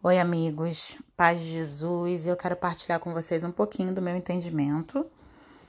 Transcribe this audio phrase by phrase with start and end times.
[0.00, 2.24] Oi, amigos, paz de Jesus.
[2.24, 5.04] Eu quero partilhar com vocês um pouquinho do meu entendimento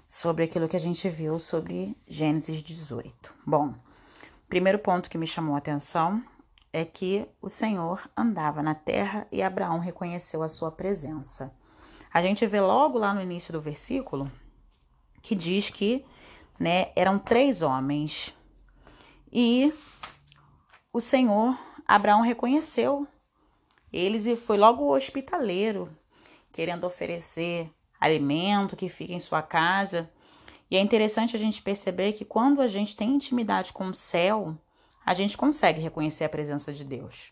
[0.08, 3.34] sobre aquilo que a gente viu sobre Gênesis 18.
[3.44, 3.74] Bom,
[4.48, 6.24] primeiro ponto que me chamou a atenção
[6.72, 11.52] é que o Senhor andava na terra e Abraão reconheceu a sua presença.
[12.14, 14.32] A gente vê logo lá no início do versículo
[15.24, 16.06] que diz que,
[16.60, 18.32] né, eram três homens
[19.34, 19.74] e
[20.94, 21.58] o Senhor,
[21.88, 23.08] Abraão reconheceu
[23.92, 25.90] eles e foi logo o hospitaleiro,
[26.52, 30.10] querendo oferecer alimento que fica em sua casa.
[30.70, 34.56] E é interessante a gente perceber que quando a gente tem intimidade com o céu,
[35.06, 37.32] a gente consegue reconhecer a presença de Deus.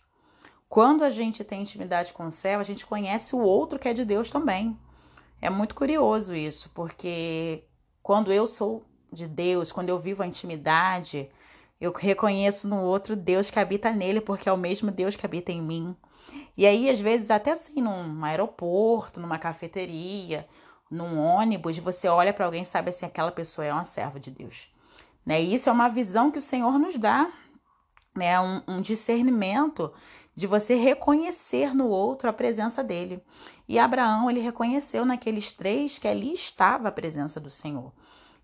[0.67, 3.93] Quando a gente tem intimidade com o céu, a gente conhece o outro que é
[3.93, 4.77] de Deus também.
[5.41, 7.63] É muito curioso isso, porque
[8.01, 11.29] quando eu sou de Deus, quando eu vivo a intimidade,
[11.79, 15.51] eu reconheço no outro Deus que habita nele, porque é o mesmo Deus que habita
[15.51, 15.95] em mim.
[16.57, 20.47] E aí, às vezes, até assim, num aeroporto, numa cafeteria,
[20.89, 24.31] num ônibus, você olha para alguém e sabe assim, aquela pessoa é uma serva de
[24.31, 24.67] Deus.
[25.23, 25.41] Né?
[25.41, 27.31] E isso é uma visão que o Senhor nos dá,
[28.15, 28.39] né?
[28.39, 29.93] Um, um discernimento
[30.35, 33.23] de você reconhecer no outro a presença dele.
[33.67, 37.91] E Abraão, ele reconheceu naqueles três que ali estava a presença do Senhor.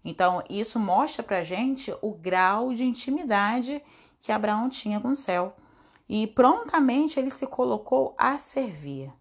[0.05, 3.81] Então, isso mostra pra gente o grau de intimidade
[4.19, 5.55] que Abraão tinha com o céu
[6.07, 9.11] e prontamente ele se colocou a servir.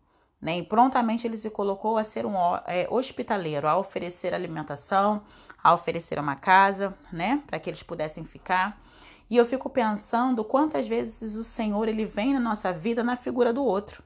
[0.41, 0.59] Né?
[0.59, 2.35] E prontamente ele se colocou a ser um
[2.67, 5.23] é, hospitaleiro, a oferecer alimentação,
[5.63, 8.83] a oferecer uma casa, né, para que eles pudessem ficar.
[9.31, 13.53] E eu fico pensando quantas vezes o Senhor ele vem na nossa vida na figura
[13.53, 14.03] do outro,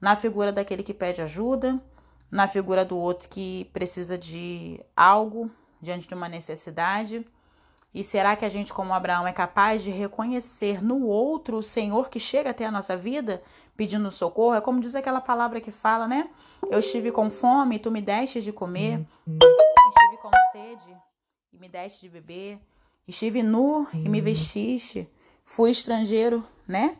[0.00, 1.82] na figura daquele que pede ajuda,
[2.30, 7.26] na figura do outro que precisa de algo diante de uma necessidade.
[7.94, 12.10] E será que a gente, como Abraão, é capaz de reconhecer no outro o Senhor
[12.10, 13.42] que chega até a nossa vida
[13.76, 14.54] pedindo socorro?
[14.54, 16.28] É como diz aquela palavra que fala, né?
[16.70, 19.06] Eu estive com fome e tu me deste de comer.
[19.26, 20.96] Estive com sede
[21.52, 22.60] e me deste de beber.
[23.08, 25.08] Estive nu e me vestiste.
[25.44, 26.98] Fui estrangeiro, né?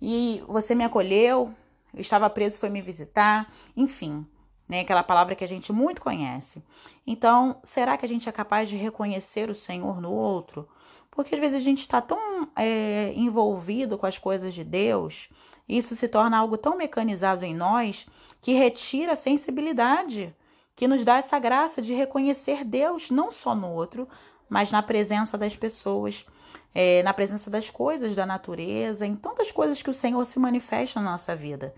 [0.00, 1.54] E você me acolheu.
[1.94, 3.52] Eu estava preso e foi me visitar.
[3.76, 4.26] Enfim,
[4.66, 4.80] né?
[4.80, 6.64] Aquela palavra que a gente muito conhece.
[7.06, 10.68] Então, será que a gente é capaz de reconhecer o Senhor no outro?
[11.10, 15.28] Porque às vezes a gente está tão é, envolvido com as coisas de Deus,
[15.68, 18.06] isso se torna algo tão mecanizado em nós
[18.40, 20.34] que retira a sensibilidade,
[20.74, 24.08] que nos dá essa graça de reconhecer Deus não só no outro,
[24.48, 26.26] mas na presença das pessoas,
[26.74, 31.00] é, na presença das coisas da natureza, em tantas coisas que o Senhor se manifesta
[31.00, 31.74] na nossa vida.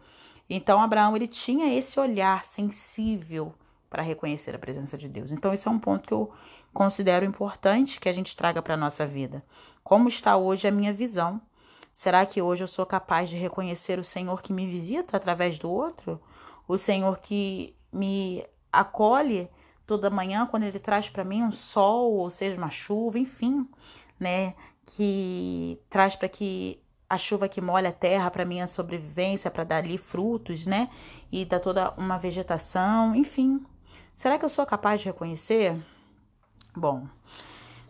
[0.48, 3.54] Então Abraão ele tinha esse olhar sensível
[3.94, 5.30] para reconhecer a presença de Deus.
[5.30, 6.32] Então esse é um ponto que eu
[6.72, 9.40] considero importante que a gente traga para a nossa vida.
[9.84, 11.40] Como está hoje a minha visão?
[11.92, 15.70] Será que hoje eu sou capaz de reconhecer o Senhor que me visita através do
[15.70, 16.20] outro?
[16.66, 19.48] O Senhor que me acolhe
[19.86, 23.64] toda manhã quando ele traz para mim um sol, ou seja, uma chuva, enfim,
[24.18, 29.62] né, que traz para que a chuva que molha a terra para minha sobrevivência, para
[29.62, 30.90] dar ali frutos, né?
[31.30, 33.64] E dar toda uma vegetação, enfim.
[34.14, 35.76] Será que eu sou capaz de reconhecer?
[36.74, 37.06] Bom,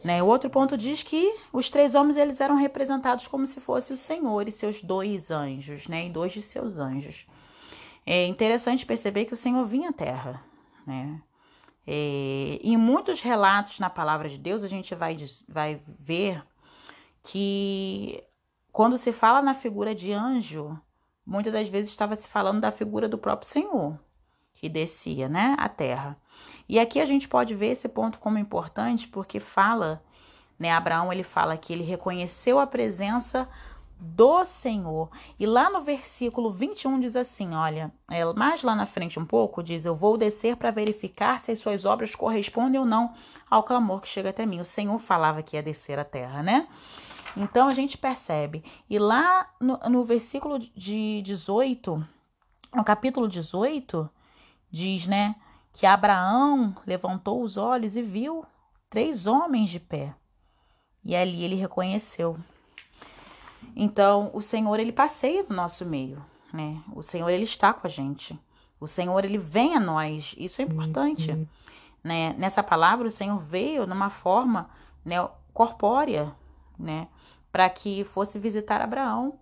[0.03, 0.23] né?
[0.23, 3.97] O outro ponto diz que os três homens eles eram representados como se fosse o
[3.97, 6.07] Senhor e seus dois anjos, né?
[6.07, 7.27] E dois de seus anjos.
[8.07, 10.43] É interessante perceber que o Senhor vinha à terra,
[10.87, 11.23] né?
[11.87, 16.43] É, em muitos relatos na palavra de Deus, a gente vai, vai ver
[17.23, 18.23] que
[18.73, 20.79] quando se fala na figura de anjo,
[21.25, 23.99] muitas das vezes estava se falando da figura do próprio Senhor,
[24.65, 26.17] que descia, né, à terra.
[26.67, 30.03] E aqui a gente pode ver esse ponto como importante, porque fala,
[30.59, 33.47] né, Abraão ele fala que ele reconheceu a presença
[34.01, 35.11] do Senhor.
[35.39, 39.63] E lá no versículo 21 diz assim: olha, é, mais lá na frente um pouco,
[39.63, 43.13] diz: Eu vou descer para verificar se as suas obras correspondem ou não
[43.51, 44.61] ao clamor que chega até mim.
[44.61, 46.67] O Senhor falava que ia descer à terra, né?
[47.37, 48.65] Então a gente percebe.
[48.89, 52.03] E lá no, no versículo de 18,
[52.75, 54.11] no capítulo 18,
[54.75, 55.37] diz, né,
[55.73, 58.45] que Abraão levantou os olhos e viu
[58.91, 60.13] três homens de pé.
[61.05, 62.37] E ali ele reconheceu.
[63.77, 66.83] Então, o Senhor ele passeia no nosso meio, né?
[66.93, 68.37] O Senhor ele está com a gente.
[68.81, 70.35] O Senhor ele vem a nós.
[70.37, 71.47] Isso é importante, uhum.
[72.03, 72.35] né?
[72.37, 74.69] Nessa palavra o Senhor veio numa forma,
[75.05, 75.17] né,
[75.53, 76.35] corpórea,
[76.77, 77.07] né?
[77.53, 79.39] Para que fosse visitar Abraão.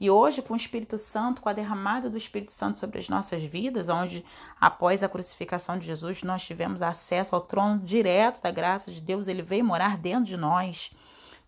[0.00, 3.42] E hoje, com o Espírito Santo, com a derramada do Espírito Santo sobre as nossas
[3.42, 4.24] vidas, onde
[4.58, 9.28] após a crucificação de Jesus nós tivemos acesso ao trono direto da graça de Deus,
[9.28, 10.90] ele veio morar dentro de nós,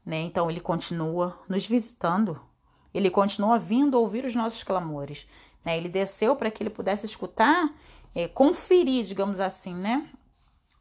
[0.04, 0.20] né?
[0.20, 2.38] Então ele continua nos visitando.
[2.92, 5.26] ele continua vindo ouvir os nossos clamores.
[5.64, 5.78] Né?
[5.78, 7.72] Ele desceu para que ele pudesse escutar,
[8.14, 10.10] é, conferir, digamos assim, né?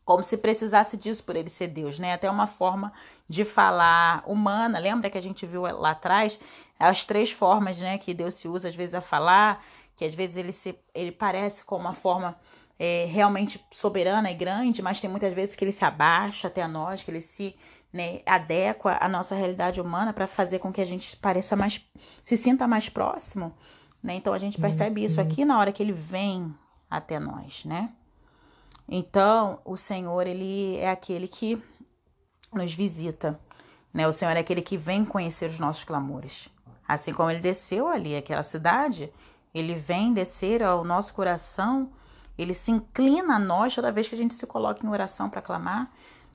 [0.03, 2.13] Como se precisasse disso por ele ser Deus, né?
[2.13, 2.91] Até uma forma
[3.29, 4.79] de falar humana.
[4.79, 6.39] Lembra que a gente viu lá atrás
[6.77, 9.63] as três formas, né, que Deus se usa às vezes a falar,
[9.95, 12.35] que às vezes ele se ele parece com uma forma
[12.79, 16.67] é, realmente soberana e grande, mas tem muitas vezes que ele se abaixa até a
[16.67, 17.55] nós, que ele se
[17.93, 21.85] né, adequa à nossa realidade humana para fazer com que a gente pareça mais,
[22.23, 23.53] se sinta mais próximo,
[24.01, 24.15] né?
[24.15, 25.27] Então a gente percebe isso uhum.
[25.27, 26.51] aqui na hora que ele vem
[26.89, 27.93] até nós, né?
[28.93, 31.63] Então o Senhor ele é aquele que
[32.53, 33.39] nos visita,
[33.93, 34.05] né?
[34.05, 36.49] O Senhor é aquele que vem conhecer os nossos clamores.
[36.85, 39.09] Assim como ele desceu ali aquela cidade,
[39.53, 41.89] ele vem descer ao nosso coração,
[42.37, 45.41] ele se inclina a nós toda vez que a gente se coloca em oração para
[45.41, 45.89] clamar.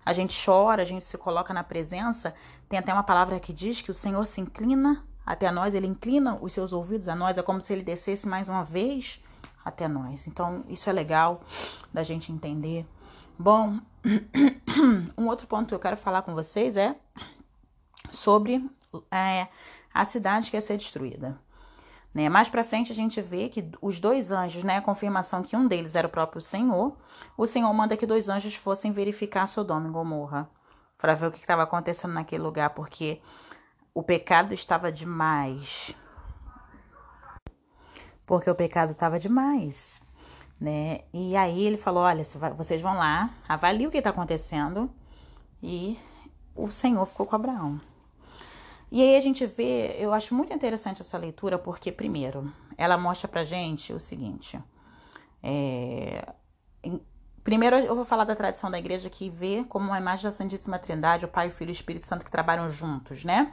[0.05, 2.35] A gente chora, a gente se coloca na presença.
[2.71, 6.39] Tem até uma palavra que diz que o Senhor se inclina até nós, ele inclina
[6.41, 9.21] os seus ouvidos a nós, é como se ele descesse mais uma vez
[9.67, 10.29] até nós.
[10.29, 11.41] Então, isso é legal
[11.93, 12.87] da gente entender.
[13.37, 13.81] Bom,
[15.19, 16.95] um outro ponto que eu quero falar com vocês é
[18.13, 18.65] sobre
[19.11, 19.49] é,
[19.93, 21.37] a cidade que ia ser destruída.
[22.15, 22.29] Né?
[22.29, 25.67] Mais para frente a gente vê que os dois anjos, né, a confirmação que um
[25.67, 26.97] deles era o próprio Senhor,
[27.37, 30.49] o Senhor manda que dois anjos fossem verificar Sodoma e Gomorra
[30.97, 33.21] para ver o que estava acontecendo naquele lugar, porque
[33.93, 35.95] o pecado estava demais.
[38.27, 40.03] Porque o pecado estava demais,
[40.61, 41.03] né?
[41.13, 42.25] E aí ele falou: olha,
[42.57, 44.91] vocês vão lá, avalie o que está acontecendo.
[45.63, 45.99] E
[46.55, 47.81] o Senhor ficou com Abraão.
[48.91, 53.27] E aí a gente vê, eu acho muito interessante essa leitura, porque, primeiro, ela mostra
[53.27, 54.59] pra gente o seguinte.
[55.43, 56.33] É,
[56.83, 57.01] em,
[57.43, 60.79] primeiro, eu vou falar da tradição da igreja que vê como uma imagem da Santíssima
[60.79, 63.53] Trindade, o Pai, o Filho e o Espírito Santo que trabalham juntos, né?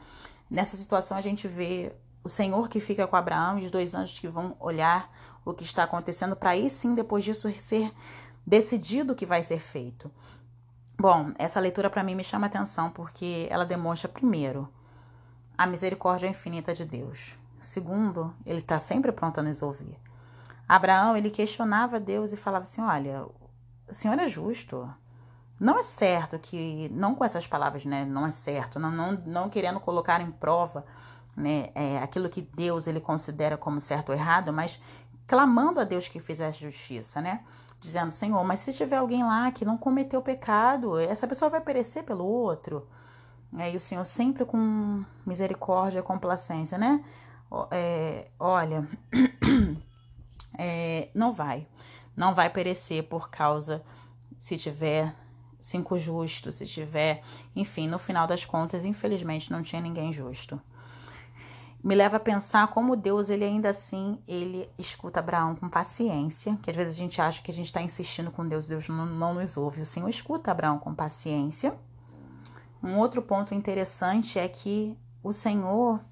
[0.50, 1.94] Nessa situação, a gente vê
[2.24, 5.12] o Senhor que fica com Abraão e os dois anjos que vão olhar
[5.44, 7.92] o que está acontecendo, para aí sim, depois disso, ser
[8.46, 10.10] decidido o que vai ser feito.
[10.98, 14.70] Bom, essa leitura para mim me chama atenção porque ela demonstra, primeiro,
[15.58, 17.36] a misericórdia infinita de Deus.
[17.60, 19.98] Segundo, ele está sempre pronto a nos ouvir.
[20.68, 23.26] Abraão, ele questionava Deus e falava assim: Olha,
[23.90, 24.90] o Senhor é justo.
[25.60, 28.06] Não é certo que, não com essas palavras, né?
[28.06, 30.86] Não é certo, não, não, não querendo colocar em prova
[31.36, 34.80] né, é, aquilo que Deus ele considera como certo ou errado, mas
[35.28, 37.44] clamando a Deus que fizesse justiça, né?
[37.80, 42.04] Dizendo, Senhor, mas se tiver alguém lá que não cometeu pecado, essa pessoa vai perecer
[42.04, 42.88] pelo outro.
[43.58, 47.04] É, e o Senhor sempre com misericórdia e complacência, né?
[47.72, 48.88] É, olha,
[50.58, 51.68] é, não vai.
[52.16, 53.84] Não vai perecer por causa,
[54.40, 55.14] se tiver
[55.60, 57.24] cinco justos, se tiver.
[57.56, 60.62] Enfim, no final das contas, infelizmente, não tinha ninguém justo.
[61.84, 66.70] Me leva a pensar como Deus, ele ainda assim, ele escuta Abraão com paciência, que
[66.70, 69.34] às vezes a gente acha que a gente está insistindo com Deus, Deus não, não
[69.34, 69.82] nos ouve.
[69.82, 71.78] O Senhor escuta Abraão com paciência
[72.84, 76.04] um outro ponto interessante é que o Senhor,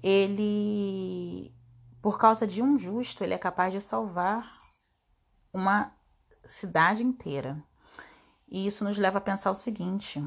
[0.00, 1.52] ele,
[2.00, 4.56] por causa de um justo, ele é capaz de salvar
[5.52, 5.92] uma
[6.44, 7.60] cidade inteira.
[8.48, 10.24] E isso nos leva a pensar o seguinte: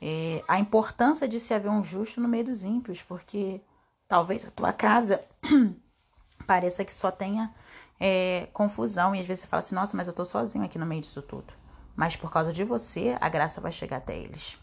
[0.00, 3.60] é, a importância de se haver um justo no meio dos ímpios, porque
[4.08, 5.22] talvez a tua casa
[6.46, 7.54] pareça que só tenha
[8.00, 10.86] é, confusão e às vezes você fala assim: nossa, mas eu tô sozinho aqui no
[10.86, 11.52] meio disso tudo.
[11.94, 14.58] Mas por causa de você, a graça vai chegar até eles.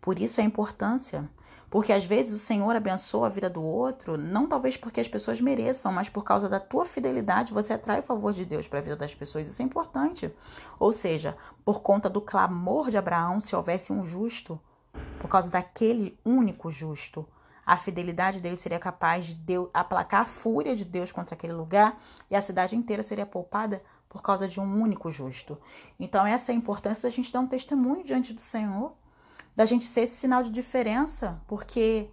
[0.00, 1.28] Por isso a importância.
[1.70, 5.38] Porque às vezes o Senhor abençoa a vida do outro, não talvez porque as pessoas
[5.38, 8.82] mereçam, mas por causa da tua fidelidade, você atrai o favor de Deus para a
[8.82, 9.46] vida das pessoas.
[9.46, 10.34] Isso é importante.
[10.80, 14.58] Ou seja, por conta do clamor de Abraão, se houvesse um justo,
[15.20, 17.28] por causa daquele único justo,
[17.68, 22.00] a fidelidade dele seria capaz de Deus, aplacar a fúria de Deus contra aquele lugar
[22.30, 25.58] e a cidade inteira seria poupada por causa de um único justo.
[26.00, 28.94] Então, essa é a importância da gente dar um testemunho diante do Senhor
[29.54, 32.08] da gente ser esse sinal de diferença, porque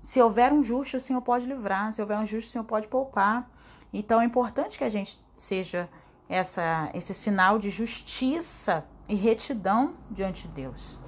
[0.00, 2.88] se houver um justo, o Senhor pode livrar, se houver um justo, o Senhor pode
[2.88, 3.46] poupar.
[3.92, 5.86] Então é importante que a gente seja
[6.30, 10.98] essa, esse sinal de justiça e retidão diante de Deus.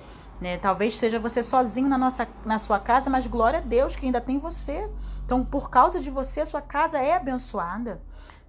[0.40, 0.56] Né?
[0.56, 4.20] Talvez seja você sozinho na, nossa, na sua casa, mas glória a Deus que ainda
[4.20, 4.88] tem você.
[5.24, 8.00] Então, por causa de você, a sua casa é abençoada.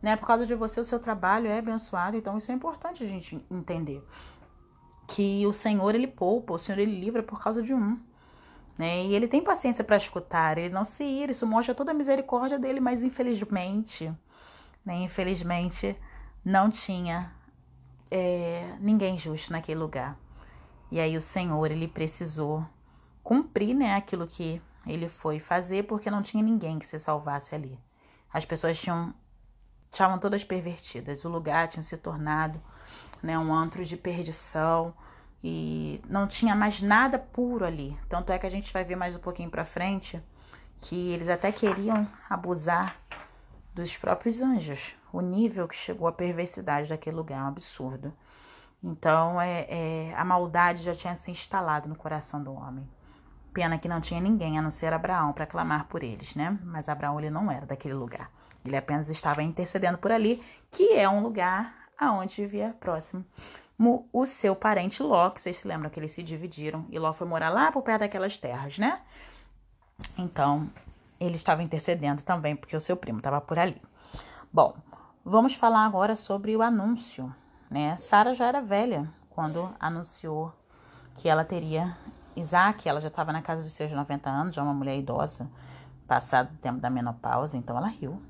[0.01, 0.15] Né?
[0.15, 2.15] Por causa de você, o seu trabalho é abençoado.
[2.15, 4.03] Então, isso é importante a gente entender
[5.07, 7.99] que o Senhor ele poupa, o Senhor ele livra por causa de um.
[8.77, 9.05] Né?
[9.05, 12.57] E ele tem paciência para escutar, ele não se ira, isso mostra toda a misericórdia
[12.57, 14.11] dele, mas infelizmente,
[14.83, 15.95] né, infelizmente,
[16.43, 17.31] não tinha
[18.09, 20.17] é, ninguém justo naquele lugar.
[20.91, 22.65] E aí o Senhor ele precisou
[23.23, 27.79] cumprir né, aquilo que ele foi fazer porque não tinha ninguém que se salvasse ali.
[28.33, 29.13] As pessoas tinham
[29.91, 31.25] estavam todas pervertidas.
[31.25, 32.61] O lugar tinha se tornado
[33.21, 34.93] né, um antro de perdição
[35.43, 37.97] e não tinha mais nada puro ali.
[38.07, 40.21] Tanto é que a gente vai ver mais um pouquinho para frente
[40.79, 42.95] que eles até queriam abusar
[43.73, 44.95] dos próprios anjos.
[45.13, 48.13] O nível que chegou a perversidade daquele lugar é um absurdo.
[48.83, 52.87] Então, é, é, a maldade já tinha se instalado no coração do homem.
[53.53, 56.57] Pena que não tinha ninguém a não ser Abraão para clamar por eles, né?
[56.63, 58.31] Mas Abraão ele não era daquele lugar.
[58.65, 63.25] Ele apenas estava intercedendo por ali, que é um lugar aonde vivia próximo
[64.13, 67.27] o seu parente Ló, que vocês se lembram que eles se dividiram e Ló foi
[67.27, 69.01] morar lá por perto daquelas terras, né?
[70.17, 70.69] Então,
[71.19, 73.81] ele estava intercedendo também, porque o seu primo estava por ali.
[74.53, 74.75] Bom,
[75.25, 77.33] vamos falar agora sobre o anúncio,
[77.71, 77.95] né?
[77.95, 80.53] Sara já era velha quando anunciou
[81.15, 81.97] que ela teria
[82.35, 85.49] Isaac, ela já estava na casa dos seus 90 anos, já uma mulher idosa,
[86.05, 88.21] passado o tempo da menopausa, então ela riu.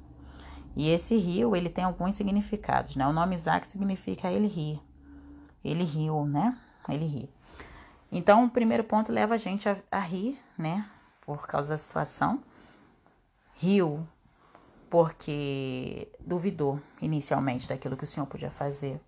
[0.76, 3.06] E esse rio, ele tem alguns significados, né?
[3.08, 4.80] O nome Isaac significa ele rir.
[5.64, 6.58] Ele riu, né?
[6.88, 7.30] Ele ri.
[8.12, 10.86] Então, o primeiro ponto leva a gente a, a rir, né?
[11.26, 12.42] Por causa da situação.
[13.56, 14.08] Riu
[14.92, 19.00] porque duvidou inicialmente daquilo que o Senhor podia fazer.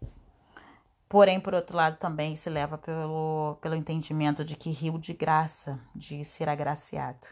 [1.14, 5.80] Porém, por outro lado, também se leva pelo, pelo entendimento de que riu de graça,
[5.94, 7.28] de ser agraciado.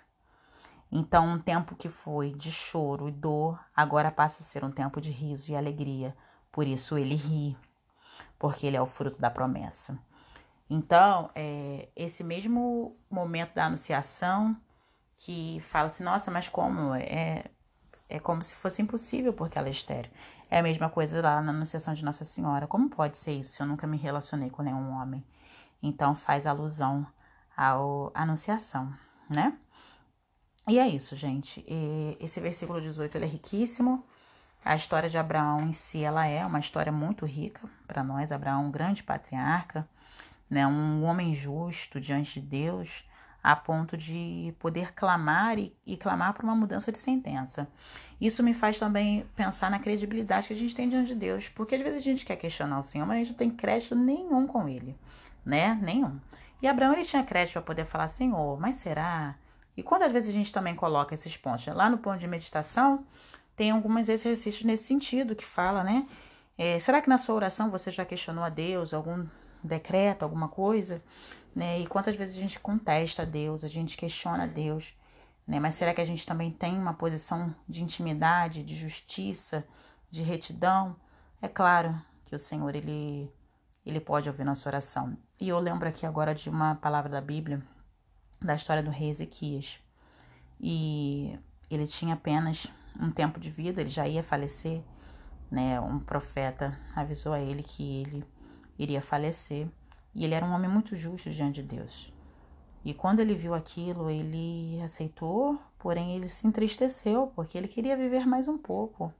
[0.91, 5.01] Então, um tempo que foi de choro e dor, agora passa a ser um tempo
[5.01, 6.15] de riso e alegria.
[6.51, 7.57] Por isso ele ri,
[8.37, 9.97] porque ele é o fruto da promessa.
[10.69, 14.55] Então, é, esse mesmo momento da anunciação
[15.17, 16.93] que fala assim, nossa, mas como?
[16.93, 17.45] É,
[18.07, 20.11] é como se fosse impossível porque ela é estéreo.
[20.51, 22.67] É a mesma coisa lá na anunciação de Nossa Senhora.
[22.67, 23.63] Como pode ser isso?
[23.63, 25.23] Eu nunca me relacionei com nenhum homem.
[25.81, 27.07] Então faz alusão
[27.55, 27.73] à
[28.13, 28.93] anunciação,
[29.29, 29.57] né?
[30.67, 31.63] E é isso, gente.
[31.65, 34.05] E esse versículo 18 ele é riquíssimo.
[34.63, 38.29] A história de Abraão em si, ela é uma história muito rica para nós.
[38.29, 39.87] Abraão, um grande patriarca,
[40.49, 40.67] né?
[40.67, 43.09] um homem justo diante de Deus,
[43.43, 47.67] a ponto de poder clamar e, e clamar por uma mudança de sentença.
[48.19, 51.75] Isso me faz também pensar na credibilidade que a gente tem diante de Deus, porque
[51.75, 54.45] às vezes a gente quer questionar o Senhor, mas a gente não tem crédito nenhum
[54.45, 54.95] com Ele,
[55.43, 55.79] né?
[55.81, 56.19] Nenhum.
[56.61, 59.35] E Abraão ele tinha crédito para poder falar, Senhor, mas será?
[59.75, 61.65] E quantas vezes a gente também coloca esses pontos?
[61.67, 63.03] Lá no ponto de meditação,
[63.55, 66.07] tem alguns exercícios nesse sentido que fala, né?
[66.57, 69.25] É, será que na sua oração você já questionou a Deus algum
[69.63, 71.01] decreto, alguma coisa?
[71.55, 71.79] Né?
[71.79, 74.93] E quantas vezes a gente contesta a Deus, a gente questiona a Deus,
[75.45, 75.59] né?
[75.59, 79.65] Mas será que a gente também tem uma posição de intimidade, de justiça,
[80.09, 80.95] de retidão?
[81.41, 83.29] É claro que o Senhor, ele,
[83.85, 85.17] ele pode ouvir nossa oração.
[85.39, 87.61] E eu lembro aqui agora de uma palavra da Bíblia
[88.41, 89.79] da história do rei Ezequias.
[90.59, 91.37] E
[91.69, 92.67] ele tinha apenas
[92.99, 94.81] um tempo de vida, ele já ia falecer,
[95.49, 95.79] né?
[95.79, 98.23] Um profeta avisou a ele que ele
[98.83, 99.67] iria falecer,
[100.13, 102.13] e ele era um homem muito justo diante de Deus.
[102.83, 108.25] E quando ele viu aquilo, ele aceitou, porém ele se entristeceu, porque ele queria viver
[108.25, 109.13] mais um pouco.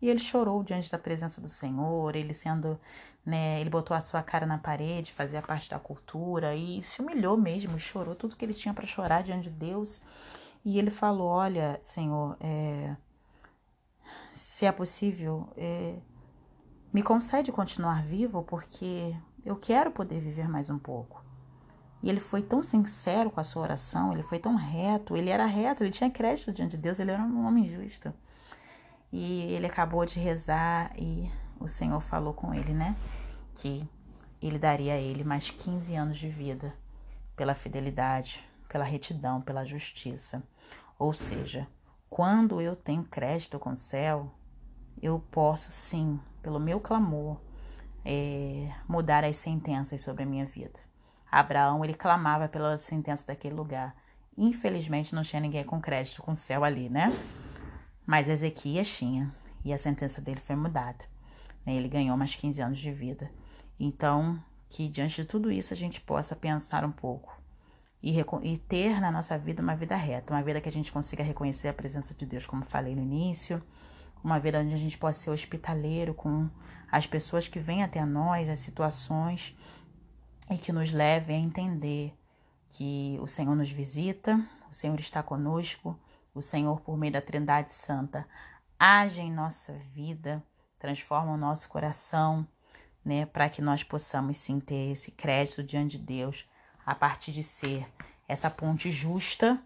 [0.00, 2.78] E ele chorou diante da presença do Senhor, ele sendo,
[3.24, 7.36] né, ele botou a sua cara na parede, fazia parte da cultura e se humilhou
[7.38, 10.02] mesmo, chorou tudo que ele tinha para chorar diante de Deus.
[10.64, 12.94] E ele falou: Olha, Senhor, é,
[14.34, 15.96] se é possível, é,
[16.92, 19.14] me concede continuar vivo, porque
[19.44, 21.24] eu quero poder viver mais um pouco.
[22.02, 25.46] E ele foi tão sincero com a sua oração, ele foi tão reto, ele era
[25.46, 28.12] reto, ele tinha crédito diante de Deus, ele era um homem justo.
[29.12, 32.96] E ele acabou de rezar e o Senhor falou com ele, né?
[33.54, 33.88] Que
[34.40, 36.74] ele daria a ele mais 15 anos de vida
[37.34, 40.42] pela fidelidade, pela retidão, pela justiça.
[40.98, 41.66] Ou seja,
[42.08, 44.30] quando eu tenho crédito com o céu,
[45.00, 47.40] eu posso sim, pelo meu clamor,
[48.04, 50.78] é, mudar as sentenças sobre a minha vida.
[51.28, 53.96] Abraão, ele clamava pela sentença daquele lugar.
[54.38, 57.08] Infelizmente, não tinha ninguém com crédito com o céu ali, né?
[58.06, 59.34] Mas Ezequias tinha,
[59.64, 61.04] e a sentença dele foi mudada.
[61.66, 61.74] Né?
[61.74, 63.28] Ele ganhou mais 15 anos de vida.
[63.76, 67.36] Então, que diante de tudo isso a gente possa pensar um pouco
[68.00, 71.24] e, e, ter na nossa vida uma vida reta, uma vida que a gente consiga
[71.24, 73.60] reconhecer a presença de Deus, como falei no início,
[74.26, 76.50] uma vida onde a gente possa ser hospitaleiro com
[76.90, 79.56] as pessoas que vêm até nós, as situações,
[80.50, 82.12] e que nos levem a entender
[82.70, 85.96] que o Senhor nos visita, o Senhor está conosco,
[86.34, 88.26] o Senhor, por meio da Trindade Santa,
[88.76, 90.42] age em nossa vida,
[90.76, 92.44] transforma o nosso coração,
[93.04, 96.44] né, para que nós possamos sim ter esse crédito diante de Deus
[96.84, 97.86] a partir de ser
[98.26, 99.62] essa ponte justa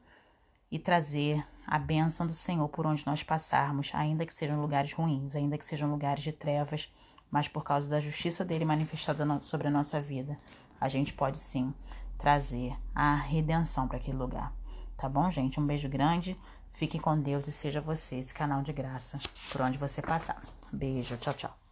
[0.71, 5.37] e trazer a bênção do Senhor por onde nós passarmos, ainda que sejam lugares ruins,
[5.37, 6.93] ainda que sejam lugares de trevas,
[7.31, 10.37] mas por causa da justiça dele manifestada sobre a nossa vida,
[10.81, 11.73] a gente pode sim
[12.19, 14.53] trazer a redenção para aquele lugar.
[14.97, 15.61] Tá bom, gente?
[15.61, 16.37] Um beijo grande.
[16.73, 19.19] Fique com Deus e seja você esse canal de graça
[19.53, 20.43] por onde você passar.
[20.73, 21.70] Beijo, tchau, tchau.